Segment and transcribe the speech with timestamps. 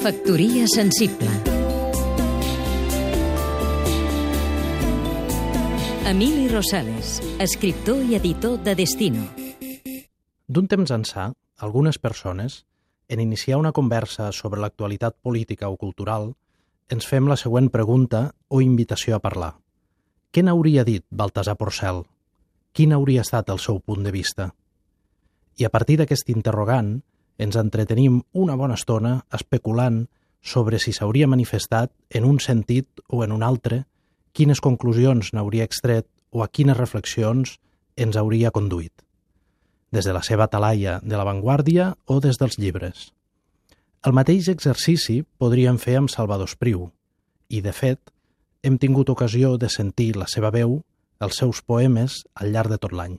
[0.00, 1.28] Factoria sensible
[6.08, 9.26] Emili Rosales, escriptor i editor de Destino.
[10.48, 11.26] D'un temps ençà,
[11.60, 12.64] algunes persones,
[13.12, 16.32] en iniciar una conversa sobre l'actualitat política o cultural,
[16.88, 19.52] ens fem la següent pregunta o invitació a parlar.
[20.32, 22.06] Què n'hauria dit Baltasar Porcel?
[22.72, 24.48] Quin hauria estat el seu punt de vista?
[25.60, 27.02] I a partir d'aquest interrogant,
[27.40, 30.02] ens entretenim una bona estona especulant
[30.42, 33.84] sobre si s'hauria manifestat en un sentit o en un altre,
[34.36, 37.56] quines conclusions n'hauria extret o a quines reflexions
[37.96, 38.92] ens hauria conduït,
[39.90, 43.10] des de la seva talaia de l'avantguàrdia o des dels llibres.
[44.06, 46.88] El mateix exercici podríem fer amb Salvador Espriu,
[47.48, 48.12] i, de fet,
[48.62, 50.80] hem tingut ocasió de sentir la seva veu,
[51.20, 53.18] els seus poemes, al llarg de tot l'any.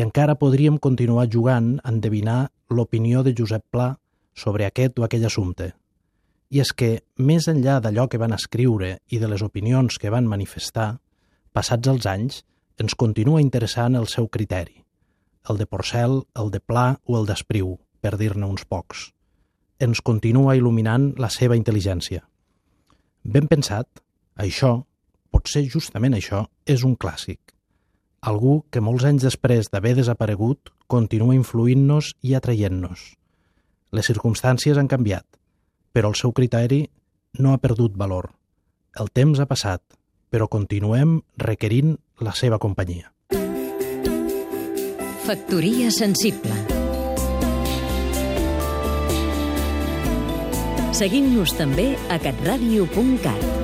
[0.00, 3.98] Encara podríem continuar jugant a endevinar l'opinió de Josep Pla
[4.34, 5.74] sobre aquest o aquell assumpte.
[6.50, 10.26] I és que, més enllà d'allò que van escriure i de les opinions que van
[10.30, 11.02] manifestar,
[11.52, 12.40] passats els anys,
[12.80, 14.80] ens continua interessant el seu criteri,
[15.50, 19.10] el de Porcel, el de Pla o el d'Espriu, per dir-ne uns pocs.
[19.80, 22.24] Ens continua il·luminant la seva intel·ligència.
[23.22, 24.02] Ben pensat,
[24.36, 24.78] això,
[25.30, 27.40] potser justament això, és un clàssic.
[28.20, 33.14] Algú que molts anys després d'haver desaparegut continua influint-nos i atraient-nos.
[33.96, 35.24] Les circumstàncies han canviat,
[35.92, 36.82] però el seu criteri
[37.40, 38.28] no ha perdut valor.
[39.00, 39.80] El temps ha passat,
[40.28, 43.08] però continuem requerint la seva companyia.
[45.24, 46.58] Factoria sensible
[51.00, 53.59] Seguim-nos també a catradio.cat